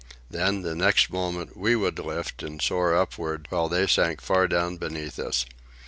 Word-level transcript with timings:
Then, 0.31 0.63
the 0.63 0.73
next 0.73 1.11
moment, 1.11 1.55
we 1.55 1.75
would 1.75 1.99
lift 1.99 2.41
and 2.41 2.59
soar 2.59 2.95
upward 2.95 3.45
while 3.51 3.69
they 3.69 3.85
sank 3.85 4.19
far 4.19 4.47
down 4.47 4.77
beneath 4.77 5.19
us. 5.19 5.45